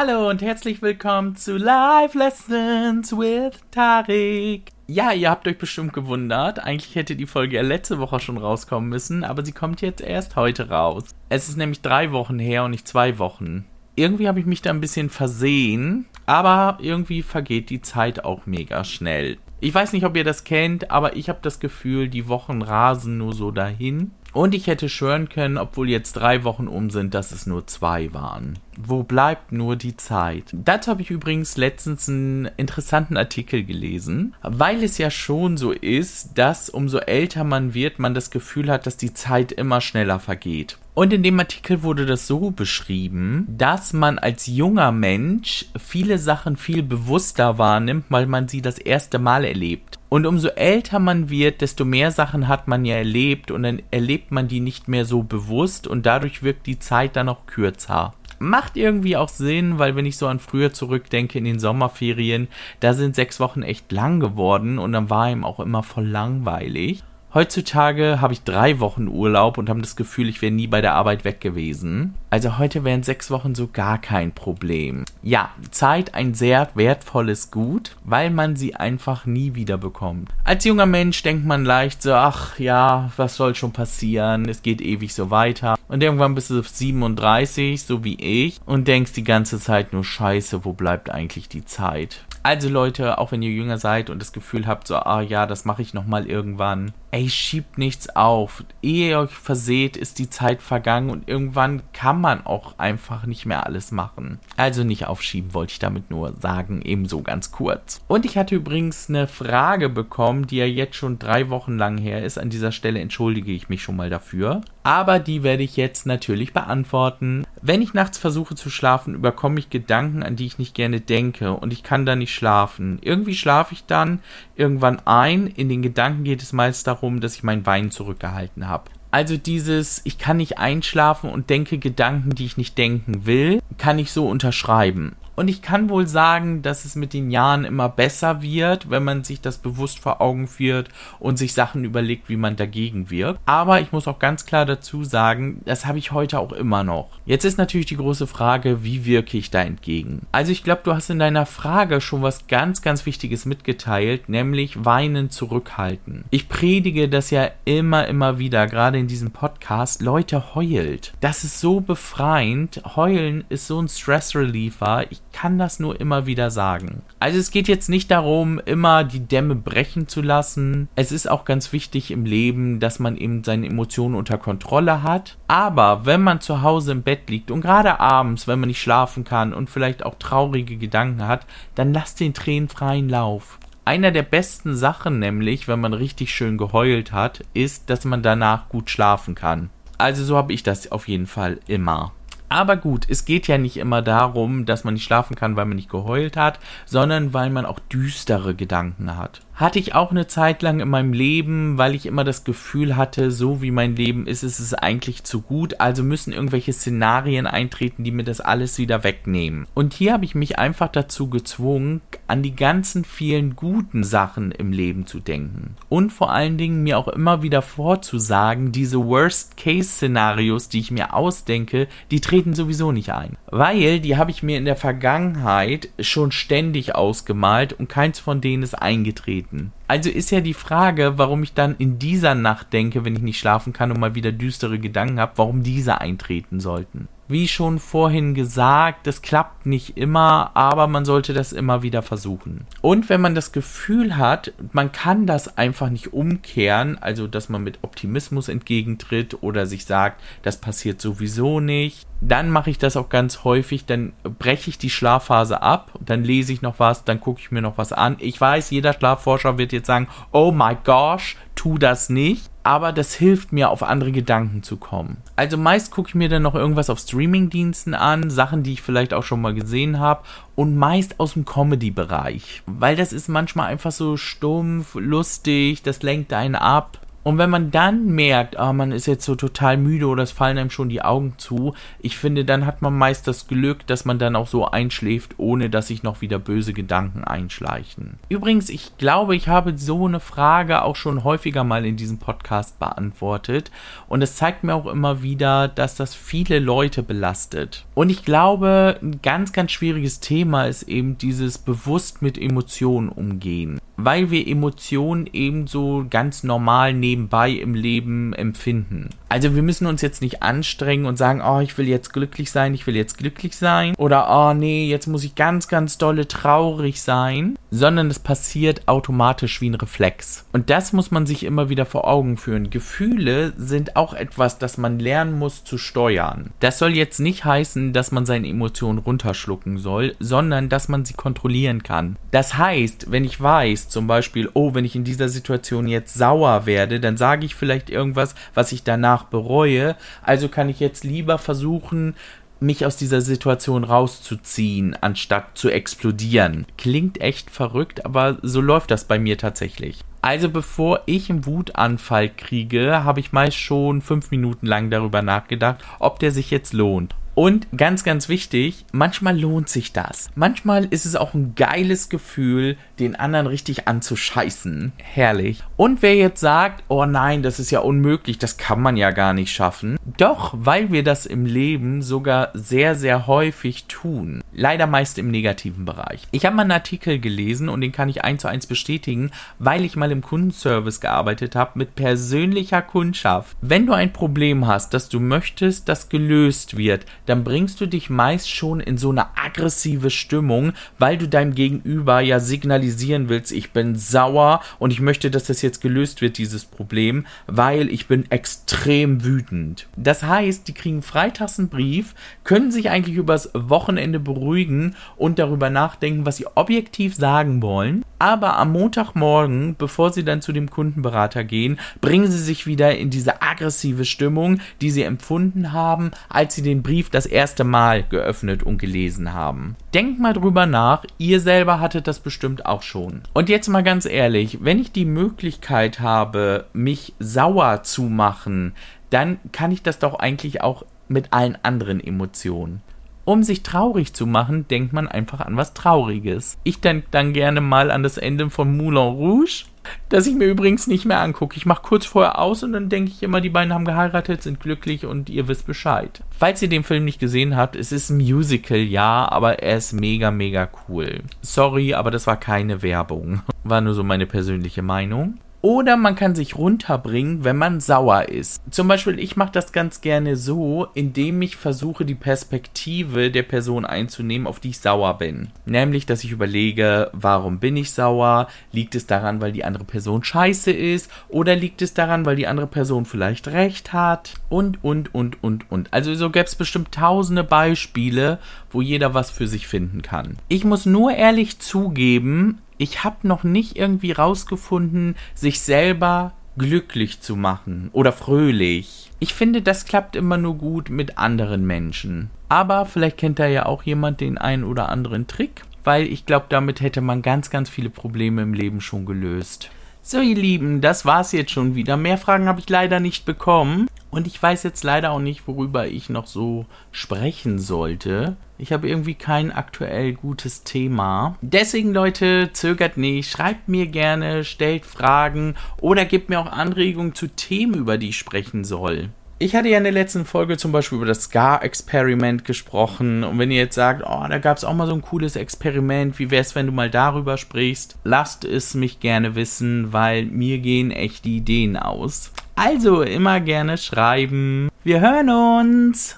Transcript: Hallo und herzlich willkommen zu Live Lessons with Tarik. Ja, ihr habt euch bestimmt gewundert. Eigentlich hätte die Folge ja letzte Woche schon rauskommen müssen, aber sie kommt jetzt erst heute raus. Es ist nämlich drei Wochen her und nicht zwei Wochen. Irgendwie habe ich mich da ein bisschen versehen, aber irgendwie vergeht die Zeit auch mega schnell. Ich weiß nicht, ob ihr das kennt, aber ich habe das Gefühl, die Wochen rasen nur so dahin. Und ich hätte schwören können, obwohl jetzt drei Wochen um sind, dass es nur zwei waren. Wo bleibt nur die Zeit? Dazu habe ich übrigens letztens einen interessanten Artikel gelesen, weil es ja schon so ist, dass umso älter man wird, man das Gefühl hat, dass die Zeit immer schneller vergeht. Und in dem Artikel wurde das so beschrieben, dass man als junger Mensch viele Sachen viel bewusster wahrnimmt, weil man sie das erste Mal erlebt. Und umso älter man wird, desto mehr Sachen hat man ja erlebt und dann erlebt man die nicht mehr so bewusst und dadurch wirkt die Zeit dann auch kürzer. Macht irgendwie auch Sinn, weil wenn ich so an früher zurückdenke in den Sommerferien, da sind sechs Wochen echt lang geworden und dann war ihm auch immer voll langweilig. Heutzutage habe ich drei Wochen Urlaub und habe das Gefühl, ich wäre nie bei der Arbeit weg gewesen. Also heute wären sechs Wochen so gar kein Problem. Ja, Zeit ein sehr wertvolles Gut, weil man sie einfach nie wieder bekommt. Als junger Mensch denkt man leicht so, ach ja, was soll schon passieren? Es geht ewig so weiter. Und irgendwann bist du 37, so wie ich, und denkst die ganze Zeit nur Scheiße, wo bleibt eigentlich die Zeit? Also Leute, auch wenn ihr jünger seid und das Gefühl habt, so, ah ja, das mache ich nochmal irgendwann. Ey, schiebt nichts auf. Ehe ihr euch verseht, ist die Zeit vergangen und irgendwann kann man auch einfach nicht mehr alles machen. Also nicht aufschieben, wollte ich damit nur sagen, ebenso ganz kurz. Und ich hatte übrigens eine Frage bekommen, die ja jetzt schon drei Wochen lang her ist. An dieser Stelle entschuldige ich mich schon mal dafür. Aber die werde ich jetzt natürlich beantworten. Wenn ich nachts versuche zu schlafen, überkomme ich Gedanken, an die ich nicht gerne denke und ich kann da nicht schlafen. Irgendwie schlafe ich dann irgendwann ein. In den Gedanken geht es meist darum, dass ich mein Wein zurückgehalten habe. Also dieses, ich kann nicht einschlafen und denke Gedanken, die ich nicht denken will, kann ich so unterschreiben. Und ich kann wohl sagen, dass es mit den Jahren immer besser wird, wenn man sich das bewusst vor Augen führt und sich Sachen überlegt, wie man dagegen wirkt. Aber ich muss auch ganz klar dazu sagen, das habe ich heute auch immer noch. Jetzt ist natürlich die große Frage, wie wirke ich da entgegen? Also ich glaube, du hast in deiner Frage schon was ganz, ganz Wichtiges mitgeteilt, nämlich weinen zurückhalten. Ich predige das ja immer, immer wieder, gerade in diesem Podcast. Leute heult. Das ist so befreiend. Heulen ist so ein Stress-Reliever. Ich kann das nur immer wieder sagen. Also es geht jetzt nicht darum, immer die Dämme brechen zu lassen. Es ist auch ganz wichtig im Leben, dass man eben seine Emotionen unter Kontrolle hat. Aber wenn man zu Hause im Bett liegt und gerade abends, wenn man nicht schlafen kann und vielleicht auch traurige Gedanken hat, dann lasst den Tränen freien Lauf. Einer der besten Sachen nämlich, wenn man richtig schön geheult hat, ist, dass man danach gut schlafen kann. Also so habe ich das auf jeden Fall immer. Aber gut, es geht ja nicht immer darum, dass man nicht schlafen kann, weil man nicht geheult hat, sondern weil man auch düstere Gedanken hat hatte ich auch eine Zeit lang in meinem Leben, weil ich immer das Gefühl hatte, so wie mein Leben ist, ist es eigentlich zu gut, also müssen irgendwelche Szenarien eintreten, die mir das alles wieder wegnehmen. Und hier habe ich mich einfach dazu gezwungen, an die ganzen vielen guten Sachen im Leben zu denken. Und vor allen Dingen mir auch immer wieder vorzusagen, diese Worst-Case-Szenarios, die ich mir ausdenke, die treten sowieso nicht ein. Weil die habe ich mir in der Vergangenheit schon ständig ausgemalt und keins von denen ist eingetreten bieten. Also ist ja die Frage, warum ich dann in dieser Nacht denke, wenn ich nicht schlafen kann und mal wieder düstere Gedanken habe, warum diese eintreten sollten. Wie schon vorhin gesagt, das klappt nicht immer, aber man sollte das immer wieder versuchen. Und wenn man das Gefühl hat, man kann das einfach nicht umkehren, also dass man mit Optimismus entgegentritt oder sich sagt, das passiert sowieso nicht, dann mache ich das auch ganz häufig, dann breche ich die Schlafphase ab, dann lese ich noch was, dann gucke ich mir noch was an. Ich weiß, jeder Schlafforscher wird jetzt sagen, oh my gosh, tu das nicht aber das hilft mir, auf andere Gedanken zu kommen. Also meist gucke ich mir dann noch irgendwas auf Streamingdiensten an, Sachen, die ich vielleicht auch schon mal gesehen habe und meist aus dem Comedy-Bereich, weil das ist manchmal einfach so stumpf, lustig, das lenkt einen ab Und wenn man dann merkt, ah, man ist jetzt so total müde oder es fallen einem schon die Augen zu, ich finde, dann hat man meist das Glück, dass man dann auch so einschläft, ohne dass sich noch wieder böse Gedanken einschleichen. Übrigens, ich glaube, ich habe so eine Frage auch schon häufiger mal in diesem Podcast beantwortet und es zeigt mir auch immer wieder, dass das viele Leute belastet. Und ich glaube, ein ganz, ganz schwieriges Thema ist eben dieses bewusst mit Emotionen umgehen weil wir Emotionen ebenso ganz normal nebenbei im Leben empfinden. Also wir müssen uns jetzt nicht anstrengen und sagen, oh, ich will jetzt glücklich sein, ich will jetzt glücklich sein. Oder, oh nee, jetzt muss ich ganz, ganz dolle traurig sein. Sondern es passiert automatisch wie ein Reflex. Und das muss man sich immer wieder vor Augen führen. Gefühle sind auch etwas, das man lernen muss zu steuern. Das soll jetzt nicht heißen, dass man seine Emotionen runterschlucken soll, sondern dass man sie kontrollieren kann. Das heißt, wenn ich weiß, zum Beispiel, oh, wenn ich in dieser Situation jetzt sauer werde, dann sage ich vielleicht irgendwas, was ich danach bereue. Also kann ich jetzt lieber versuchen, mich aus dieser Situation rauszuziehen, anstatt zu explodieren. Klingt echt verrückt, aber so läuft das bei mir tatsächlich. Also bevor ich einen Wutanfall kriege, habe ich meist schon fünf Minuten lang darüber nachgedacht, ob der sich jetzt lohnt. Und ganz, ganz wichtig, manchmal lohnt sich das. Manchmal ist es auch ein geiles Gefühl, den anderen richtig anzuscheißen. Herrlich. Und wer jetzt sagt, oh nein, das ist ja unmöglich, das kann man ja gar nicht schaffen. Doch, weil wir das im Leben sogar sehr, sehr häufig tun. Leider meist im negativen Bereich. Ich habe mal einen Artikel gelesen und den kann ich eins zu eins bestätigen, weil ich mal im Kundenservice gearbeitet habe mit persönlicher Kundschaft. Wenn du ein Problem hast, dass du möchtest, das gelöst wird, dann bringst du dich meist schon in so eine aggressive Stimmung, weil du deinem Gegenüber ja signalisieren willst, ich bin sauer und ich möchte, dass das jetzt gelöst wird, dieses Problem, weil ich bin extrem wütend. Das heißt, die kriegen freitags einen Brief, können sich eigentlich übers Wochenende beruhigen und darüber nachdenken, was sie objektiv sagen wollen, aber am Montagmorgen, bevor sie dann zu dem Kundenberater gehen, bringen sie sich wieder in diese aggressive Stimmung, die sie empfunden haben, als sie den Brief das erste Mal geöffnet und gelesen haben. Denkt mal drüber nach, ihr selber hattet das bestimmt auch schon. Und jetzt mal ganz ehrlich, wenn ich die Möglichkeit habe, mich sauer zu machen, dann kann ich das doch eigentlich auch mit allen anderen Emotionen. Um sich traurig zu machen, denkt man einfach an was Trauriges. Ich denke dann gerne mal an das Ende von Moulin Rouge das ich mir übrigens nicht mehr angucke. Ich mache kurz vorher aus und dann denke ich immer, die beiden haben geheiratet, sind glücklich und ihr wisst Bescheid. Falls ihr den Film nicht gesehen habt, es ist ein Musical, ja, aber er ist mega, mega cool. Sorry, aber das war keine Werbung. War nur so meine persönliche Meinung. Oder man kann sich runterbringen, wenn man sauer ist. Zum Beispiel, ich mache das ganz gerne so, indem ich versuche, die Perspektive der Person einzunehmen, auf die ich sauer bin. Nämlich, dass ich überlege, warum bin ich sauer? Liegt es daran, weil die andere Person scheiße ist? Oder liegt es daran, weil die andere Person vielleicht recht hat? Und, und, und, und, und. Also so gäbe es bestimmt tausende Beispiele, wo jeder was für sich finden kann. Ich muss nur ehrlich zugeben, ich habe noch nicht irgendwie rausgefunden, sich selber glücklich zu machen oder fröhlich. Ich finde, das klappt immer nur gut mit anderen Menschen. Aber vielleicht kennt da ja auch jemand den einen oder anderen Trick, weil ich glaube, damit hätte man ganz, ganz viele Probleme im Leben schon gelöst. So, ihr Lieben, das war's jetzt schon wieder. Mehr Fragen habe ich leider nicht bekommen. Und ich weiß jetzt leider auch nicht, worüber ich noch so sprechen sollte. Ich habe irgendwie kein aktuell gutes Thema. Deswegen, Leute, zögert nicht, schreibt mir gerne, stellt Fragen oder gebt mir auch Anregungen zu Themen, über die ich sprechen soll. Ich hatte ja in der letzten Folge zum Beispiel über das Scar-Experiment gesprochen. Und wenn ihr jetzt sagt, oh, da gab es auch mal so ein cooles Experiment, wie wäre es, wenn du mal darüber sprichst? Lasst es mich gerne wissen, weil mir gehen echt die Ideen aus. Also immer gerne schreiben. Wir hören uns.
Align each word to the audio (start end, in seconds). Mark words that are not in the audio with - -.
Hallo 0.00 0.30
und 0.30 0.42
herzlich 0.42 0.80
willkommen 0.80 1.34
zu 1.34 1.56
Live 1.56 2.14
Lessons 2.14 3.10
with 3.10 3.58
Tarik. 3.72 4.70
Ja, 4.86 5.10
ihr 5.10 5.28
habt 5.28 5.48
euch 5.48 5.58
bestimmt 5.58 5.92
gewundert. 5.92 6.60
Eigentlich 6.60 6.94
hätte 6.94 7.16
die 7.16 7.26
Folge 7.26 7.56
ja 7.56 7.62
letzte 7.62 7.98
Woche 7.98 8.20
schon 8.20 8.38
rauskommen 8.38 8.88
müssen, 8.88 9.24
aber 9.24 9.44
sie 9.44 9.50
kommt 9.50 9.80
jetzt 9.80 10.00
erst 10.00 10.36
heute 10.36 10.68
raus. 10.70 11.16
Es 11.30 11.48
ist 11.48 11.56
nämlich 11.56 11.80
drei 11.82 12.12
Wochen 12.12 12.38
her 12.38 12.62
und 12.62 12.70
nicht 12.70 12.86
zwei 12.86 13.18
Wochen. 13.18 13.64
Irgendwie 13.96 14.28
habe 14.28 14.38
ich 14.38 14.46
mich 14.46 14.62
da 14.62 14.70
ein 14.70 14.80
bisschen 14.80 15.10
versehen, 15.10 16.06
aber 16.26 16.78
irgendwie 16.80 17.22
vergeht 17.22 17.68
die 17.68 17.82
Zeit 17.82 18.24
auch 18.24 18.46
mega 18.46 18.84
schnell. 18.84 19.38
Ich 19.58 19.74
weiß 19.74 19.92
nicht, 19.94 20.04
ob 20.04 20.16
ihr 20.16 20.22
das 20.22 20.44
kennt, 20.44 20.92
aber 20.92 21.16
ich 21.16 21.28
habe 21.28 21.40
das 21.42 21.58
Gefühl, 21.58 22.08
die 22.08 22.28
Wochen 22.28 22.62
rasen 22.62 23.18
nur 23.18 23.32
so 23.32 23.50
dahin. 23.50 24.12
Und 24.32 24.54
ich 24.54 24.66
hätte 24.66 24.88
schwören 24.88 25.28
können, 25.28 25.58
obwohl 25.58 25.88
jetzt 25.88 26.12
drei 26.12 26.44
Wochen 26.44 26.68
um 26.68 26.90
sind, 26.90 27.14
dass 27.14 27.32
es 27.32 27.46
nur 27.46 27.66
zwei 27.66 28.12
waren. 28.12 28.58
Wo 28.76 29.02
bleibt 29.02 29.52
nur 29.52 29.74
die 29.74 29.96
Zeit? 29.96 30.44
Dazu 30.52 30.90
habe 30.90 31.02
ich 31.02 31.10
übrigens 31.10 31.56
letztens 31.56 32.08
einen 32.08 32.50
interessanten 32.56 33.16
Artikel 33.16 33.64
gelesen, 33.64 34.34
weil 34.42 34.84
es 34.84 34.98
ja 34.98 35.10
schon 35.10 35.56
so 35.56 35.72
ist, 35.72 36.38
dass 36.38 36.68
umso 36.70 36.98
älter 36.98 37.42
man 37.42 37.74
wird, 37.74 37.98
man 37.98 38.14
das 38.14 38.30
Gefühl 38.30 38.70
hat, 38.70 38.86
dass 38.86 38.96
die 38.96 39.14
Zeit 39.14 39.50
immer 39.50 39.80
schneller 39.80 40.20
vergeht. 40.20 40.78
Und 40.98 41.12
in 41.12 41.22
dem 41.22 41.38
Artikel 41.38 41.84
wurde 41.84 42.06
das 42.06 42.26
so 42.26 42.50
beschrieben, 42.50 43.46
dass 43.48 43.92
man 43.92 44.18
als 44.18 44.48
junger 44.48 44.90
Mensch 44.90 45.66
viele 45.78 46.18
Sachen 46.18 46.56
viel 46.56 46.82
bewusster 46.82 47.56
wahrnimmt, 47.56 48.06
weil 48.08 48.26
man 48.26 48.48
sie 48.48 48.62
das 48.62 48.78
erste 48.78 49.20
Mal 49.20 49.44
erlebt. 49.44 50.00
Und 50.08 50.26
umso 50.26 50.48
älter 50.48 50.98
man 50.98 51.30
wird, 51.30 51.60
desto 51.60 51.84
mehr 51.84 52.10
Sachen 52.10 52.48
hat 52.48 52.66
man 52.66 52.84
ja 52.84 52.96
erlebt 52.96 53.52
und 53.52 53.62
dann 53.62 53.80
erlebt 53.92 54.32
man 54.32 54.48
die 54.48 54.58
nicht 54.58 54.88
mehr 54.88 55.04
so 55.04 55.22
bewusst 55.22 55.86
und 55.86 56.04
dadurch 56.04 56.42
wirkt 56.42 56.66
die 56.66 56.80
Zeit 56.80 57.14
dann 57.14 57.28
auch 57.28 57.46
kürzer. 57.46 58.14
Macht 58.40 58.76
irgendwie 58.76 59.16
auch 59.16 59.28
Sinn, 59.28 59.78
weil 59.78 59.94
wenn 59.94 60.04
ich 60.04 60.16
so 60.16 60.26
an 60.26 60.40
früher 60.40 60.72
zurückdenke 60.72 61.38
in 61.38 61.44
den 61.44 61.60
Sommerferien, 61.60 62.48
da 62.80 62.92
sind 62.92 63.14
sechs 63.14 63.38
Wochen 63.38 63.62
echt 63.62 63.92
lang 63.92 64.18
geworden 64.18 64.80
und 64.80 64.90
dann 64.90 65.10
war 65.10 65.30
ihm 65.30 65.44
auch 65.44 65.60
immer 65.60 65.84
voll 65.84 66.08
langweilig. 66.08 67.04
Heutzutage 67.38 68.20
habe 68.20 68.32
ich 68.32 68.42
drei 68.42 68.80
Wochen 68.80 69.06
Urlaub 69.06 69.58
und 69.58 69.68
habe 69.68 69.80
das 69.80 69.94
Gefühl, 69.94 70.28
ich 70.28 70.42
wäre 70.42 70.50
nie 70.50 70.66
bei 70.66 70.80
der 70.80 70.94
Arbeit 70.94 71.24
weg 71.24 71.40
gewesen. 71.40 72.14
Also 72.30 72.58
heute 72.58 72.82
wären 72.82 73.04
sechs 73.04 73.30
Wochen 73.30 73.54
so 73.54 73.68
gar 73.68 73.98
kein 73.98 74.32
Problem. 74.32 75.04
Ja, 75.22 75.50
Zeit 75.70 76.14
ein 76.14 76.34
sehr 76.34 76.68
wertvolles 76.74 77.52
Gut, 77.52 77.94
weil 78.02 78.30
man 78.30 78.56
sie 78.56 78.74
einfach 78.74 79.24
nie 79.24 79.54
wieder 79.54 79.78
bekommt. 79.78 80.34
Als 80.42 80.64
junger 80.64 80.86
Mensch 80.86 81.22
denkt 81.22 81.46
man 81.46 81.64
leicht 81.64 82.02
so, 82.02 82.12
ach 82.12 82.58
ja, 82.58 83.12
was 83.16 83.36
soll 83.36 83.54
schon 83.54 83.72
passieren? 83.72 84.48
Es 84.48 84.62
geht 84.62 84.80
ewig 84.80 85.14
so 85.14 85.30
weiter. 85.30 85.76
Und 85.86 86.02
irgendwann 86.02 86.34
bist 86.34 86.50
du 86.50 86.60
37, 86.60 87.84
so 87.84 88.02
wie 88.02 88.16
ich, 88.16 88.60
und 88.66 88.88
denkst 88.88 89.12
die 89.12 89.22
ganze 89.22 89.60
Zeit 89.60 89.92
nur 89.92 90.02
Scheiße, 90.02 90.64
wo 90.64 90.72
bleibt 90.72 91.08
eigentlich 91.08 91.48
die 91.48 91.64
Zeit? 91.64 92.24
Also 92.42 92.68
Leute, 92.68 93.18
auch 93.18 93.32
wenn 93.32 93.42
ihr 93.42 93.50
jünger 93.50 93.78
seid 93.78 94.10
und 94.10 94.20
das 94.20 94.32
Gefühl 94.32 94.66
habt, 94.66 94.86
so, 94.86 94.96
ah 94.96 95.20
ja, 95.20 95.46
das 95.46 95.64
mache 95.64 95.82
ich 95.82 95.92
nochmal 95.92 96.26
irgendwann. 96.26 96.92
Ey, 97.10 97.30
schiebt 97.30 97.78
nichts 97.78 98.14
auf. 98.14 98.64
Ehe 98.82 99.08
ihr 99.08 99.18
euch 99.20 99.30
verseht, 99.30 99.96
ist 99.96 100.18
die 100.18 100.28
Zeit 100.28 100.60
vergangen 100.60 101.08
und 101.08 101.26
irgendwann 101.26 101.82
kann 101.94 102.20
man 102.20 102.44
auch 102.44 102.78
einfach 102.78 103.24
nicht 103.24 103.46
mehr 103.46 103.64
alles 103.64 103.92
machen. 103.92 104.38
Also 104.58 104.84
nicht 104.84 105.06
aufschieben, 105.06 105.54
wollte 105.54 105.72
ich 105.72 105.78
damit 105.78 106.10
nur 106.10 106.34
sagen, 106.34 106.82
ebenso 106.84 107.22
ganz 107.22 107.50
kurz. 107.50 108.02
Und 108.08 108.26
ich 108.26 108.36
hatte 108.36 108.56
übrigens 108.56 109.08
eine 109.08 109.26
Frage 109.26 109.88
bekommen, 109.88 110.46
die 110.46 110.56
ja 110.56 110.66
jetzt 110.66 110.96
schon 110.96 111.18
drei 111.18 111.48
Wochen 111.48 111.78
lang 111.78 111.96
her 111.96 112.22
ist. 112.24 112.38
An 112.38 112.50
dieser 112.50 112.72
Stelle 112.72 113.00
entschuldige 113.00 113.52
ich 113.52 113.70
mich 113.70 113.82
schon 113.82 113.96
mal 113.96 114.10
dafür. 114.10 114.60
Aber 114.82 115.18
die 115.18 115.42
werde 115.42 115.62
ich 115.62 115.76
jetzt 115.76 116.06
natürlich 116.06 116.52
beantworten. 116.52 117.46
Wenn 117.60 117.82
ich 117.82 117.94
nachts 117.94 118.18
versuche 118.18 118.54
zu 118.54 118.70
schlafen, 118.70 119.14
überkomme 119.14 119.58
ich 119.58 119.70
Gedanken, 119.70 120.22
an 120.22 120.36
die 120.36 120.46
ich 120.46 120.58
nicht 120.58 120.74
gerne 120.74 121.00
denke 121.00 121.52
und 121.52 121.72
ich 121.72 121.82
kann 121.82 122.06
da 122.06 122.16
nicht 122.16 122.34
schlafen. 122.34 122.98
Irgendwie 123.02 123.34
schlafe 123.34 123.74
ich 123.74 123.84
dann 123.84 124.20
irgendwann 124.56 125.00
ein. 125.06 125.46
In 125.46 125.68
den 125.68 125.82
Gedanken 125.82 126.24
geht 126.24 126.42
es 126.42 126.52
meist 126.52 126.86
darum, 126.86 126.97
dass 127.20 127.34
ich 127.34 127.42
mein 127.42 127.66
Wein 127.66 127.90
zurückgehalten 127.90 128.68
habe. 128.68 128.90
Also 129.10 129.36
dieses, 129.36 130.02
ich 130.04 130.18
kann 130.18 130.36
nicht 130.36 130.58
einschlafen 130.58 131.30
und 131.30 131.48
denke 131.48 131.78
Gedanken, 131.78 132.34
die 132.34 132.44
ich 132.44 132.56
nicht 132.56 132.76
denken 132.76 133.24
will, 133.24 133.60
kann 133.78 133.98
ich 133.98 134.12
so 134.12 134.28
unterschreiben. 134.28 135.16
Und 135.38 135.46
ich 135.46 135.62
kann 135.62 135.88
wohl 135.88 136.08
sagen, 136.08 136.62
dass 136.62 136.84
es 136.84 136.96
mit 136.96 137.12
den 137.12 137.30
Jahren 137.30 137.64
immer 137.64 137.88
besser 137.88 138.42
wird, 138.42 138.90
wenn 138.90 139.04
man 139.04 139.22
sich 139.22 139.40
das 139.40 139.58
bewusst 139.58 140.00
vor 140.00 140.20
Augen 140.20 140.48
führt 140.48 140.88
und 141.20 141.38
sich 141.38 141.54
Sachen 141.54 141.84
überlegt, 141.84 142.28
wie 142.28 142.36
man 142.36 142.56
dagegen 142.56 143.08
wirkt. 143.08 143.38
Aber 143.46 143.80
ich 143.80 143.92
muss 143.92 144.08
auch 144.08 144.18
ganz 144.18 144.46
klar 144.46 144.66
dazu 144.66 145.04
sagen, 145.04 145.60
das 145.64 145.86
habe 145.86 145.98
ich 145.98 146.10
heute 146.10 146.40
auch 146.40 146.50
immer 146.50 146.82
noch. 146.82 147.10
Jetzt 147.24 147.44
ist 147.44 147.56
natürlich 147.56 147.86
die 147.86 147.96
große 147.96 148.26
Frage, 148.26 148.82
wie 148.82 149.04
wirke 149.04 149.38
ich 149.38 149.52
da 149.52 149.62
entgegen? 149.62 150.26
Also 150.32 150.50
ich 150.50 150.64
glaube, 150.64 150.80
du 150.82 150.92
hast 150.92 151.08
in 151.08 151.20
deiner 151.20 151.46
Frage 151.46 152.00
schon 152.00 152.22
was 152.22 152.48
ganz, 152.48 152.82
ganz 152.82 153.06
Wichtiges 153.06 153.46
mitgeteilt, 153.46 154.28
nämlich 154.28 154.84
weinen 154.84 155.30
zurückhalten. 155.30 156.24
Ich 156.30 156.48
predige 156.48 157.08
das 157.08 157.30
ja 157.30 157.48
immer, 157.64 158.08
immer 158.08 158.40
wieder, 158.40 158.66
gerade 158.66 158.98
in 158.98 159.06
diesem 159.06 159.30
Podcast. 159.30 160.02
Leute 160.02 160.56
heult. 160.56 161.12
Das 161.20 161.44
ist 161.44 161.60
so 161.60 161.78
befreiend. 161.78 162.82
Heulen 162.96 163.44
ist 163.50 163.68
so 163.68 163.80
ein 163.80 163.86
Stress-Reliever. 163.86 165.06
Ich 165.10 165.20
kann 165.38 165.56
das 165.56 165.78
nur 165.78 166.00
immer 166.00 166.26
wieder 166.26 166.50
sagen. 166.50 167.02
Also 167.20 167.38
es 167.38 167.52
geht 167.52 167.68
jetzt 167.68 167.88
nicht 167.88 168.10
darum, 168.10 168.58
immer 168.64 169.04
die 169.04 169.20
Dämme 169.20 169.54
brechen 169.54 170.08
zu 170.08 170.20
lassen. 170.20 170.88
Es 170.96 171.12
ist 171.12 171.30
auch 171.30 171.44
ganz 171.44 171.72
wichtig 171.72 172.10
im 172.10 172.24
Leben, 172.24 172.80
dass 172.80 172.98
man 172.98 173.16
eben 173.16 173.44
seine 173.44 173.68
Emotionen 173.68 174.16
unter 174.16 174.36
Kontrolle 174.36 175.04
hat. 175.04 175.38
Aber 175.46 176.04
wenn 176.06 176.24
man 176.24 176.40
zu 176.40 176.62
Hause 176.62 176.90
im 176.90 177.02
Bett 177.02 177.30
liegt 177.30 177.52
und 177.52 177.60
gerade 177.60 178.00
abends, 178.00 178.48
wenn 178.48 178.58
man 178.58 178.66
nicht 178.66 178.82
schlafen 178.82 179.22
kann 179.22 179.54
und 179.54 179.70
vielleicht 179.70 180.04
auch 180.04 180.16
traurige 180.16 180.76
Gedanken 180.76 181.28
hat, 181.28 181.46
dann 181.76 181.92
lasst 181.92 182.18
den 182.18 182.34
Tränen 182.34 182.68
freien 182.68 183.08
Lauf. 183.08 183.60
Einer 183.84 184.10
der 184.10 184.24
besten 184.24 184.74
Sachen 184.74 185.20
nämlich, 185.20 185.68
wenn 185.68 185.78
man 185.78 185.94
richtig 185.94 186.34
schön 186.34 186.58
geheult 186.58 187.12
hat, 187.12 187.44
ist, 187.54 187.90
dass 187.90 188.04
man 188.04 188.24
danach 188.24 188.68
gut 188.70 188.90
schlafen 188.90 189.36
kann. 189.36 189.70
Also 189.98 190.24
so 190.24 190.36
habe 190.36 190.52
ich 190.52 190.64
das 190.64 190.90
auf 190.90 191.06
jeden 191.06 191.28
Fall 191.28 191.60
immer. 191.68 192.12
Aber 192.48 192.76
gut, 192.76 193.06
es 193.08 193.24
geht 193.24 193.46
ja 193.46 193.58
nicht 193.58 193.76
immer 193.76 194.02
darum, 194.02 194.64
dass 194.64 194.84
man 194.84 194.94
nicht 194.94 195.04
schlafen 195.04 195.36
kann, 195.36 195.56
weil 195.56 195.66
man 195.66 195.76
nicht 195.76 195.90
geheult 195.90 196.36
hat, 196.36 196.58
sondern 196.86 197.34
weil 197.34 197.50
man 197.50 197.66
auch 197.66 197.78
düstere 197.78 198.54
Gedanken 198.54 199.16
hat 199.16 199.42
hatte 199.58 199.80
ich 199.80 199.92
auch 199.92 200.12
eine 200.12 200.28
Zeit 200.28 200.62
lang 200.62 200.78
in 200.78 200.88
meinem 200.88 201.12
Leben, 201.12 201.78
weil 201.78 201.96
ich 201.96 202.06
immer 202.06 202.22
das 202.22 202.44
Gefühl 202.44 202.96
hatte, 202.96 203.32
so 203.32 203.60
wie 203.60 203.72
mein 203.72 203.96
Leben 203.96 204.28
ist, 204.28 204.44
ist 204.44 204.60
es 204.60 204.72
eigentlich 204.72 205.24
zu 205.24 205.42
gut, 205.42 205.80
also 205.80 206.04
müssen 206.04 206.32
irgendwelche 206.32 206.72
Szenarien 206.72 207.48
eintreten, 207.48 208.04
die 208.04 208.12
mir 208.12 208.22
das 208.22 208.40
alles 208.40 208.78
wieder 208.78 209.02
wegnehmen. 209.02 209.66
Und 209.74 209.94
hier 209.94 210.12
habe 210.12 210.24
ich 210.24 210.36
mich 210.36 210.60
einfach 210.60 210.86
dazu 210.86 211.28
gezwungen, 211.28 212.02
an 212.28 212.44
die 212.44 212.54
ganzen 212.54 213.04
vielen 213.04 213.56
guten 213.56 214.04
Sachen 214.04 214.52
im 214.52 214.70
Leben 214.70 215.06
zu 215.06 215.18
denken. 215.18 215.74
Und 215.88 216.12
vor 216.12 216.30
allen 216.30 216.56
Dingen 216.56 216.84
mir 216.84 216.96
auch 216.96 217.08
immer 217.08 217.42
wieder 217.42 217.60
vorzusagen, 217.60 218.70
diese 218.70 219.04
Worst-Case-Szenarios, 219.04 220.68
die 220.68 220.78
ich 220.78 220.92
mir 220.92 221.14
ausdenke, 221.14 221.88
die 222.12 222.20
treten 222.20 222.54
sowieso 222.54 222.92
nicht 222.92 223.10
ein. 223.12 223.36
Weil 223.50 223.98
die 223.98 224.16
habe 224.16 224.30
ich 224.30 224.44
mir 224.44 224.56
in 224.56 224.66
der 224.66 224.76
Vergangenheit 224.76 225.88
schon 225.98 226.30
ständig 226.30 226.94
ausgemalt 226.94 227.72
und 227.72 227.88
keins 227.88 228.20
von 228.20 228.40
denen 228.40 228.62
ist 228.62 228.74
eingetreten 228.74 229.47
bieten. 229.48 229.72
Also 229.86 230.10
ist 230.10 230.30
ja 230.30 230.40
die 230.40 230.54
Frage, 230.54 231.14
warum 231.16 231.42
ich 231.42 231.54
dann 231.54 231.76
in 231.78 231.98
dieser 231.98 232.34
Nacht 232.34 232.72
denke, 232.72 233.04
wenn 233.04 233.16
ich 233.16 233.22
nicht 233.22 233.38
schlafen 233.38 233.72
kann 233.72 233.90
und 233.90 234.00
mal 234.00 234.14
wieder 234.14 234.32
düstere 234.32 234.78
Gedanken 234.78 235.20
habe, 235.20 235.32
warum 235.36 235.62
diese 235.62 236.00
eintreten 236.00 236.60
sollten. 236.60 237.08
Wie 237.30 237.46
schon 237.46 237.78
vorhin 237.78 238.34
gesagt, 238.34 239.06
das 239.06 239.20
klappt 239.20 239.66
nicht 239.66 239.98
immer, 239.98 240.50
aber 240.54 240.86
man 240.86 241.04
sollte 241.04 241.34
das 241.34 241.52
immer 241.52 241.82
wieder 241.82 242.00
versuchen. 242.00 242.66
Und 242.80 243.10
wenn 243.10 243.20
man 243.20 243.34
das 243.34 243.52
Gefühl 243.52 244.16
hat, 244.16 244.54
man 244.72 244.92
kann 244.92 245.26
das 245.26 245.58
einfach 245.58 245.90
nicht 245.90 246.14
umkehren, 246.14 246.96
also 246.98 247.26
dass 247.26 247.50
man 247.50 247.62
mit 247.62 247.80
Optimismus 247.82 248.48
entgegentritt 248.48 249.42
oder 249.42 249.66
sich 249.66 249.84
sagt, 249.84 250.22
das 250.40 250.56
passiert 250.56 251.02
sowieso 251.02 251.60
nicht, 251.60 252.07
dann 252.20 252.50
mache 252.50 252.70
ich 252.70 252.78
das 252.78 252.96
auch 252.96 253.08
ganz 253.08 253.44
häufig, 253.44 253.86
dann 253.86 254.12
breche 254.22 254.70
ich 254.70 254.78
die 254.78 254.90
Schlafphase 254.90 255.62
ab, 255.62 255.92
dann 256.00 256.24
lese 256.24 256.52
ich 256.52 256.62
noch 256.62 256.78
was, 256.78 257.04
dann 257.04 257.20
gucke 257.20 257.40
ich 257.40 257.50
mir 257.50 257.62
noch 257.62 257.78
was 257.78 257.92
an. 257.92 258.16
Ich 258.18 258.40
weiß, 258.40 258.70
jeder 258.70 258.92
Schlafforscher 258.92 259.58
wird 259.58 259.72
jetzt 259.72 259.86
sagen, 259.86 260.08
oh 260.32 260.50
my 260.50 260.76
gosh, 260.84 261.36
tu 261.54 261.78
das 261.78 262.08
nicht 262.08 262.50
aber 262.68 262.92
das 262.92 263.14
hilft 263.14 263.50
mir, 263.50 263.70
auf 263.70 263.82
andere 263.82 264.12
Gedanken 264.12 264.62
zu 264.62 264.76
kommen. 264.76 265.16
Also 265.36 265.56
meist 265.56 265.90
gucke 265.90 266.10
ich 266.10 266.14
mir 266.14 266.28
dann 266.28 266.42
noch 266.42 266.54
irgendwas 266.54 266.90
auf 266.90 266.98
Streamingdiensten 266.98 267.94
an, 267.94 268.28
Sachen, 268.28 268.62
die 268.62 268.74
ich 268.74 268.82
vielleicht 268.82 269.14
auch 269.14 269.22
schon 269.22 269.40
mal 269.40 269.54
gesehen 269.54 269.98
habe 269.98 270.22
und 270.54 270.76
meist 270.76 271.18
aus 271.18 271.32
dem 271.32 271.46
Comedy-Bereich, 271.46 272.62
weil 272.66 272.94
das 272.94 273.14
ist 273.14 273.26
manchmal 273.28 273.68
einfach 273.68 273.90
so 273.90 274.18
stumpf, 274.18 274.96
lustig, 274.96 275.82
das 275.82 276.02
lenkt 276.02 276.34
einen 276.34 276.56
ab 276.56 276.98
Und 277.28 277.36
wenn 277.36 277.50
man 277.50 277.70
dann 277.70 278.06
merkt, 278.06 278.56
ah, 278.56 278.72
man 278.72 278.90
ist 278.90 279.04
jetzt 279.04 279.26
so 279.26 279.34
total 279.34 279.76
müde 279.76 280.06
oder 280.06 280.22
es 280.22 280.32
fallen 280.32 280.56
einem 280.56 280.70
schon 280.70 280.88
die 280.88 281.02
Augen 281.02 281.34
zu, 281.36 281.74
ich 282.00 282.16
finde, 282.16 282.46
dann 282.46 282.64
hat 282.64 282.80
man 282.80 282.96
meist 282.96 283.28
das 283.28 283.48
Glück, 283.48 283.86
dass 283.86 284.06
man 284.06 284.18
dann 284.18 284.34
auch 284.34 284.46
so 284.46 284.64
einschläft, 284.64 285.34
ohne 285.36 285.68
dass 285.68 285.88
sich 285.88 286.02
noch 286.02 286.22
wieder 286.22 286.38
böse 286.38 286.72
Gedanken 286.72 287.24
einschleichen. 287.24 288.18
Übrigens, 288.30 288.70
ich 288.70 288.96
glaube, 288.96 289.36
ich 289.36 289.46
habe 289.46 289.76
so 289.76 290.06
eine 290.06 290.20
Frage 290.20 290.80
auch 290.80 290.96
schon 290.96 291.22
häufiger 291.22 291.64
mal 291.64 291.84
in 291.84 291.98
diesem 291.98 292.16
Podcast 292.16 292.78
beantwortet 292.78 293.70
und 294.08 294.22
es 294.22 294.36
zeigt 294.36 294.64
mir 294.64 294.74
auch 294.74 294.86
immer 294.86 295.20
wieder, 295.20 295.68
dass 295.68 295.96
das 295.96 296.14
viele 296.14 296.60
Leute 296.60 297.02
belastet. 297.02 297.84
Und 297.94 298.08
ich 298.08 298.24
glaube, 298.24 298.96
ein 299.02 299.20
ganz, 299.20 299.52
ganz 299.52 299.72
schwieriges 299.72 300.20
Thema 300.20 300.64
ist 300.64 300.84
eben 300.84 301.18
dieses 301.18 301.58
bewusst 301.58 302.22
mit 302.22 302.38
Emotionen 302.38 303.10
umgehen 303.10 303.78
weil 304.00 304.30
wir 304.30 304.46
Emotionen 304.46 305.28
ebenso 305.32 306.06
ganz 306.08 306.44
normal 306.44 306.94
nebenbei 307.18 307.50
im 307.50 307.74
Leben 307.74 308.32
empfinden. 308.32 309.10
Also 309.28 309.54
wir 309.54 309.62
müssen 309.62 309.86
uns 309.86 310.00
jetzt 310.00 310.22
nicht 310.22 310.42
anstrengen 310.42 311.04
und 311.04 311.18
sagen, 311.18 311.42
oh, 311.44 311.60
ich 311.60 311.76
will 311.76 311.88
jetzt 311.88 312.12
glücklich 312.12 312.50
sein, 312.50 312.74
ich 312.74 312.86
will 312.86 312.96
jetzt 312.96 313.18
glücklich 313.18 313.56
sein. 313.56 313.94
Oder, 313.98 314.28
oh 314.30 314.54
nee, 314.54 314.88
jetzt 314.88 315.06
muss 315.06 315.24
ich 315.24 315.34
ganz, 315.34 315.68
ganz 315.68 315.98
dolle 315.98 316.28
traurig 316.28 317.02
sein. 317.02 317.58
Sondern 317.70 318.08
es 318.08 318.18
passiert 318.18 318.88
automatisch 318.88 319.60
wie 319.60 319.68
ein 319.68 319.74
Reflex. 319.74 320.46
Und 320.52 320.70
das 320.70 320.94
muss 320.94 321.10
man 321.10 321.26
sich 321.26 321.44
immer 321.44 321.68
wieder 321.68 321.84
vor 321.84 322.08
Augen 322.08 322.38
führen. 322.38 322.70
Gefühle 322.70 323.52
sind 323.58 323.96
auch 323.96 324.14
etwas, 324.14 324.58
das 324.58 324.78
man 324.78 324.98
lernen 324.98 325.38
muss 325.38 325.64
zu 325.64 325.76
steuern. 325.76 326.50
Das 326.60 326.78
soll 326.78 326.96
jetzt 326.96 327.20
nicht 327.20 327.44
heißen, 327.44 327.92
dass 327.92 328.12
man 328.12 328.24
seine 328.24 328.48
Emotionen 328.48 328.98
runterschlucken 328.98 329.76
soll, 329.76 330.14
sondern 330.18 330.70
dass 330.70 330.88
man 330.88 331.04
sie 331.04 331.14
kontrollieren 331.14 331.82
kann. 331.82 332.16
Das 332.30 332.56
heißt, 332.56 333.10
wenn 333.10 333.24
ich 333.24 333.38
weiß, 333.38 333.90
zum 333.90 334.06
Beispiel, 334.06 334.48
oh, 334.54 334.74
wenn 334.74 334.86
ich 334.86 334.96
in 334.96 335.04
dieser 335.04 335.28
Situation 335.28 335.88
jetzt 335.88 336.14
sauer 336.14 336.64
werde, 336.64 337.00
dann 337.00 337.07
sage 337.16 337.46
ich 337.46 337.54
vielleicht 337.54 337.90
irgendwas, 337.90 338.34
was 338.54 338.72
ich 338.72 338.82
danach 338.82 339.24
bereue. 339.24 339.96
Also 340.22 340.48
kann 340.48 340.68
ich 340.68 340.80
jetzt 340.80 341.04
lieber 341.04 341.38
versuchen, 341.38 342.14
mich 342.60 342.84
aus 342.84 342.96
dieser 342.96 343.20
Situation 343.20 343.84
rauszuziehen, 343.84 344.96
anstatt 345.00 345.56
zu 345.56 345.70
explodieren. 345.70 346.66
Klingt 346.76 347.20
echt 347.20 347.50
verrückt, 347.50 348.04
aber 348.04 348.38
so 348.42 348.60
läuft 348.60 348.90
das 348.90 349.04
bei 349.04 349.18
mir 349.18 349.38
tatsächlich. 349.38 350.00
Also 350.20 350.48
bevor 350.48 351.02
ich 351.06 351.30
einen 351.30 351.46
Wutanfall 351.46 352.28
kriege, 352.28 353.04
habe 353.04 353.20
ich 353.20 353.32
meist 353.32 353.56
schon 353.56 354.02
fünf 354.02 354.30
Minuten 354.30 354.66
lang 354.66 354.90
darüber 354.90 355.22
nachgedacht, 355.22 355.84
ob 356.00 356.18
der 356.18 356.32
sich 356.32 356.50
jetzt 356.50 356.72
lohnt. 356.72 357.14
Und 357.38 357.68
ganz, 357.76 358.02
ganz 358.02 358.28
wichtig, 358.28 358.84
manchmal 358.90 359.38
lohnt 359.38 359.68
sich 359.68 359.92
das. 359.92 360.28
Manchmal 360.34 360.86
ist 360.86 361.06
es 361.06 361.14
auch 361.14 361.34
ein 361.34 361.54
geiles 361.54 362.08
Gefühl, 362.08 362.76
den 362.98 363.14
anderen 363.14 363.46
richtig 363.46 363.86
anzuscheißen. 363.86 364.90
Herrlich. 364.96 365.62
Und 365.76 366.02
wer 366.02 366.16
jetzt 366.16 366.40
sagt, 366.40 366.82
oh 366.88 367.04
nein, 367.04 367.44
das 367.44 367.60
ist 367.60 367.70
ja 367.70 367.78
unmöglich, 367.78 368.38
das 368.38 368.56
kann 368.56 368.80
man 368.80 368.96
ja 368.96 369.12
gar 369.12 369.34
nicht 369.34 369.52
schaffen. 369.52 370.00
Doch, 370.16 370.52
weil 370.58 370.90
wir 370.90 371.04
das 371.04 371.26
im 371.26 371.46
Leben 371.46 372.02
sogar 372.02 372.50
sehr, 372.54 372.96
sehr 372.96 373.28
häufig 373.28 373.84
tun. 373.84 374.42
Leider 374.52 374.88
meist 374.88 375.16
im 375.16 375.30
negativen 375.30 375.84
Bereich. 375.84 376.26
Ich 376.32 376.44
habe 376.44 376.56
mal 376.56 376.62
einen 376.62 376.72
Artikel 376.72 377.20
gelesen 377.20 377.68
und 377.68 377.82
den 377.82 377.92
kann 377.92 378.08
ich 378.08 378.24
eins 378.24 378.42
zu 378.42 378.48
eins 378.48 378.66
bestätigen, 378.66 379.30
weil 379.60 379.84
ich 379.84 379.94
mal 379.94 380.10
im 380.10 380.22
Kundenservice 380.22 381.00
gearbeitet 381.00 381.54
habe 381.54 381.78
mit 381.78 381.94
persönlicher 381.94 382.82
Kundschaft. 382.82 383.56
Wenn 383.60 383.86
du 383.86 383.92
ein 383.92 384.12
Problem 384.12 384.66
hast, 384.66 384.92
dass 384.92 385.08
du 385.08 385.20
möchtest, 385.20 385.88
das 385.88 386.08
gelöst 386.08 386.76
wird, 386.76 387.06
dann 387.28 387.44
bringst 387.44 387.80
du 387.80 387.86
dich 387.86 388.10
meist 388.10 388.50
schon 388.50 388.80
in 388.80 388.96
so 388.96 389.10
eine 389.10 389.36
aggressive 389.36 390.10
Stimmung, 390.10 390.72
weil 390.98 391.18
du 391.18 391.28
deinem 391.28 391.54
Gegenüber 391.54 392.20
ja 392.20 392.40
signalisieren 392.40 393.28
willst, 393.28 393.52
ich 393.52 393.72
bin 393.72 393.96
sauer 393.96 394.60
und 394.78 394.92
ich 394.92 395.00
möchte, 395.00 395.30
dass 395.30 395.44
das 395.44 395.62
jetzt 395.62 395.80
gelöst 395.80 396.22
wird, 396.22 396.38
dieses 396.38 396.64
Problem, 396.64 397.26
weil 397.46 397.90
ich 397.90 398.06
bin 398.06 398.30
extrem 398.30 399.24
wütend. 399.24 399.88
Das 399.96 400.22
heißt, 400.22 400.66
die 400.68 400.74
kriegen 400.74 401.02
freitags 401.02 401.58
einen 401.58 401.68
Brief, 401.68 402.14
können 402.44 402.70
sich 402.70 402.90
eigentlich 402.90 403.16
übers 403.16 403.50
Wochenende 403.54 404.20
beruhigen 404.20 404.96
und 405.16 405.38
darüber 405.38 405.70
nachdenken, 405.70 406.24
was 406.24 406.38
sie 406.38 406.46
objektiv 406.54 407.14
sagen 407.14 407.60
wollen, 407.62 408.04
aber 408.18 408.56
am 408.56 408.72
Montagmorgen, 408.72 409.76
bevor 409.76 410.12
sie 410.12 410.24
dann 410.24 410.42
zu 410.42 410.52
dem 410.52 410.70
Kundenberater 410.70 411.44
gehen, 411.44 411.78
bringen 412.00 412.30
sie 412.30 412.38
sich 412.38 412.66
wieder 412.66 412.96
in 412.96 413.10
diese 413.10 413.42
aggressive 413.42 414.04
Stimmung, 414.04 414.60
die 414.80 414.90
sie 414.90 415.02
empfunden 415.02 415.72
haben, 415.72 416.10
als 416.28 416.54
sie 416.54 416.62
den 416.62 416.82
Brief 416.82 417.10
das 417.10 417.26
erste 417.26 417.64
Mal 417.64 418.02
geöffnet 418.02 418.62
und 418.62 418.78
gelesen 418.78 419.32
haben. 419.32 419.76
Denkt 419.94 420.20
mal 420.20 420.32
drüber 420.32 420.66
nach, 420.66 421.04
ihr 421.18 421.40
selber 421.40 421.80
hattet 421.80 422.06
das 422.06 422.20
bestimmt 422.20 422.66
auch 422.66 422.82
schon. 422.82 423.22
Und 423.34 423.48
jetzt 423.48 423.68
mal 423.68 423.82
ganz 423.82 424.04
ehrlich, 424.04 424.58
wenn 424.62 424.78
ich 424.78 424.92
die 424.92 425.04
Möglichkeit 425.04 426.00
habe, 426.00 426.66
mich 426.72 427.14
sauer 427.18 427.82
zu 427.82 428.02
machen, 428.02 428.72
dann 429.10 429.38
kann 429.52 429.72
ich 429.72 429.82
das 429.82 429.98
doch 429.98 430.18
eigentlich 430.18 430.60
auch 430.62 430.84
mit 431.08 431.32
allen 431.32 431.56
anderen 431.62 432.00
Emotionen. 432.00 432.82
Um 433.28 433.42
sich 433.42 433.62
traurig 433.62 434.14
zu 434.14 434.24
machen, 434.26 434.66
denkt 434.68 434.94
man 434.94 435.06
einfach 435.06 435.40
an 435.40 435.54
was 435.58 435.74
Trauriges. 435.74 436.56
Ich 436.64 436.80
denke 436.80 437.08
dann 437.10 437.34
gerne 437.34 437.60
mal 437.60 437.90
an 437.90 438.02
das 438.02 438.16
Ende 438.16 438.48
von 438.48 438.74
Moulin 438.74 438.96
Rouge 438.96 439.64
das 440.08 440.26
ich 440.26 440.34
mir 440.34 440.46
übrigens 440.46 440.86
nicht 440.86 441.04
mehr 441.04 441.20
angucke. 441.20 441.56
Ich 441.56 441.66
mache 441.66 441.82
kurz 441.82 442.06
vorher 442.06 442.38
aus 442.38 442.62
und 442.62 442.72
dann 442.72 442.88
denke 442.88 443.10
ich 443.10 443.22
immer, 443.22 443.40
die 443.40 443.50
beiden 443.50 443.72
haben 443.74 443.84
geheiratet, 443.84 444.42
sind 444.42 444.60
glücklich 444.60 445.04
und 445.04 445.28
ihr 445.28 445.48
wisst 445.48 445.66
Bescheid. 445.66 446.22
Falls 446.30 446.62
ihr 446.62 446.68
den 446.68 446.84
Film 446.84 447.04
nicht 447.04 447.20
gesehen 447.20 447.56
habt, 447.56 447.76
es 447.76 447.92
ist 447.92 448.10
ein 448.10 448.16
Musical, 448.16 448.78
ja, 448.78 449.30
aber 449.30 449.62
er 449.62 449.76
ist 449.76 449.92
mega, 449.92 450.30
mega 450.30 450.68
cool. 450.88 451.20
Sorry, 451.42 451.94
aber 451.94 452.10
das 452.10 452.26
war 452.26 452.38
keine 452.38 452.82
Werbung. 452.82 453.42
War 453.64 453.80
nur 453.80 453.94
so 453.94 454.04
meine 454.04 454.26
persönliche 454.26 454.82
Meinung. 454.82 455.38
Oder 455.60 455.96
man 455.96 456.14
kann 456.14 456.36
sich 456.36 456.56
runterbringen, 456.56 457.42
wenn 457.42 457.56
man 457.56 457.80
sauer 457.80 458.28
ist. 458.28 458.62
Zum 458.70 458.86
Beispiel, 458.86 459.18
ich 459.18 459.36
mache 459.36 459.50
das 459.50 459.72
ganz 459.72 460.00
gerne 460.00 460.36
so, 460.36 460.86
indem 460.94 461.42
ich 461.42 461.56
versuche, 461.56 462.04
die 462.04 462.14
Perspektive 462.14 463.32
der 463.32 463.42
Person 463.42 463.84
einzunehmen, 463.84 464.46
auf 464.46 464.60
die 464.60 464.70
ich 464.70 464.78
sauer 464.78 465.18
bin. 465.18 465.48
Nämlich, 465.66 466.06
dass 466.06 466.22
ich 466.22 466.30
überlege, 466.30 467.10
warum 467.12 467.58
bin 467.58 467.76
ich 467.76 467.90
sauer? 467.90 468.46
Liegt 468.70 468.94
es 468.94 469.06
daran, 469.06 469.40
weil 469.40 469.50
die 469.50 469.64
andere 469.64 469.84
Person 469.84 470.22
scheiße 470.22 470.70
ist? 470.70 471.10
Oder 471.28 471.56
liegt 471.56 471.82
es 471.82 471.92
daran, 471.92 472.24
weil 472.24 472.36
die 472.36 472.46
andere 472.46 472.68
Person 472.68 473.04
vielleicht 473.04 473.48
recht 473.48 473.92
hat? 473.92 474.34
Und, 474.48 474.84
und, 474.84 475.12
und, 475.12 475.42
und, 475.42 475.70
und. 475.72 475.92
Also 475.92 476.14
so 476.14 476.30
gäbe 476.30 476.46
es 476.46 476.54
bestimmt 476.54 476.92
tausende 476.92 477.42
Beispiele, 477.42 478.38
wo 478.70 478.80
jeder 478.80 479.12
was 479.12 479.32
für 479.32 479.48
sich 479.48 479.66
finden 479.66 480.02
kann. 480.02 480.36
Ich 480.46 480.64
muss 480.64 480.86
nur 480.86 481.12
ehrlich 481.12 481.58
zugeben, 481.58 482.58
ich 482.78 483.04
habe 483.04 483.26
noch 483.26 483.44
nicht 483.44 483.76
irgendwie 483.76 484.12
rausgefunden, 484.12 485.16
sich 485.34 485.60
selber 485.60 486.32
glücklich 486.56 487.20
zu 487.20 487.36
machen 487.36 487.90
oder 487.92 488.12
fröhlich. 488.12 489.10
Ich 489.20 489.34
finde, 489.34 489.62
das 489.62 489.84
klappt 489.84 490.16
immer 490.16 490.38
nur 490.38 490.54
gut 490.56 490.90
mit 490.90 491.18
anderen 491.18 491.66
Menschen. 491.66 492.30
Aber 492.48 492.86
vielleicht 492.86 493.18
kennt 493.18 493.38
da 493.38 493.46
ja 493.46 493.66
auch 493.66 493.82
jemand 493.82 494.20
den 494.20 494.38
einen 494.38 494.64
oder 494.64 494.88
anderen 494.88 495.26
Trick, 495.26 495.62
weil 495.84 496.04
ich 496.04 496.26
glaube, 496.26 496.46
damit 496.48 496.80
hätte 496.80 497.00
man 497.00 497.22
ganz, 497.22 497.50
ganz 497.50 497.68
viele 497.68 497.90
Probleme 497.90 498.42
im 498.42 498.54
Leben 498.54 498.80
schon 498.80 499.06
gelöst. 499.06 499.70
So, 500.02 500.20
ihr 500.20 500.36
Lieben, 500.36 500.80
das 500.80 501.04
war's 501.04 501.32
jetzt 501.32 501.50
schon 501.50 501.74
wieder. 501.74 501.96
Mehr 501.96 502.16
Fragen 502.16 502.48
habe 502.48 502.60
ich 502.60 502.70
leider 502.70 502.98
nicht 502.98 503.24
bekommen. 503.24 503.88
Und 504.10 504.26
ich 504.26 504.42
weiß 504.42 504.62
jetzt 504.62 504.84
leider 504.84 505.10
auch 505.10 505.20
nicht, 505.20 505.46
worüber 505.46 505.86
ich 505.86 506.08
noch 506.08 506.26
so 506.26 506.66
sprechen 506.92 507.58
sollte. 507.58 508.36
Ich 508.56 508.72
habe 508.72 508.88
irgendwie 508.88 509.14
kein 509.14 509.52
aktuell 509.52 510.14
gutes 510.14 510.64
Thema. 510.64 511.36
Deswegen, 511.42 511.92
Leute, 511.92 512.50
zögert 512.52 512.96
nicht, 512.96 513.30
schreibt 513.30 513.68
mir 513.68 513.86
gerne, 513.86 514.44
stellt 514.44 514.86
Fragen 514.86 515.54
oder 515.80 516.04
gebt 516.04 516.28
mir 516.28 516.40
auch 516.40 516.50
Anregungen 516.50 517.14
zu 517.14 517.28
Themen, 517.28 517.74
über 517.74 517.98
die 517.98 518.08
ich 518.08 518.18
sprechen 518.18 518.64
soll. 518.64 519.10
Ich 519.40 519.54
hatte 519.54 519.68
ja 519.68 519.78
in 519.78 519.84
der 519.84 519.92
letzten 519.92 520.24
Folge 520.24 520.56
zum 520.56 520.72
Beispiel 520.72 520.96
über 520.96 521.06
das 521.06 521.24
Scar-Experiment 521.24 522.44
gesprochen. 522.44 523.22
Und 523.22 523.38
wenn 523.38 523.52
ihr 523.52 523.58
jetzt 523.58 523.76
sagt, 523.76 524.02
oh, 524.04 524.26
da 524.28 524.38
gab 524.38 524.56
es 524.56 524.64
auch 524.64 524.74
mal 524.74 524.88
so 524.88 524.94
ein 524.94 525.02
cooles 525.02 525.36
Experiment, 525.36 526.18
wie 526.18 526.32
wäre 526.32 526.42
es, 526.42 526.56
wenn 526.56 526.66
du 526.66 526.72
mal 526.72 526.90
darüber 526.90 527.36
sprichst? 527.36 527.98
Lasst 528.02 528.44
es 528.44 528.74
mich 528.74 528.98
gerne 528.98 529.36
wissen, 529.36 529.92
weil 529.92 530.24
mir 530.24 530.58
gehen 530.58 530.90
echt 530.90 531.24
die 531.24 531.36
Ideen 531.36 531.76
aus. 531.76 532.32
Also 532.58 533.02
immer 533.02 533.38
gerne 533.38 533.78
schreiben. 533.78 534.68
Wir 534.82 535.00
hören 535.00 535.30
uns. 535.30 536.16